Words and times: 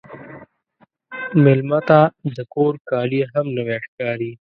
مېلمه 1.43 1.79
ته 1.89 1.99
د 2.35 2.37
کور 2.53 2.73
کالي 2.89 3.21
هم 3.33 3.45
نوی 3.57 3.77
ښکاري. 3.85 4.31